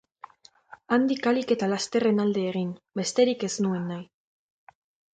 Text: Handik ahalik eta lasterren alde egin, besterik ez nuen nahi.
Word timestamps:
Handik 0.97 1.27
ahalik 1.29 1.53
eta 1.57 1.69
lasterren 1.75 2.25
alde 2.25 2.49
egin, 2.55 2.75
besterik 3.03 3.49
ez 3.49 3.55
nuen 3.67 3.89
nahi. 3.95 4.05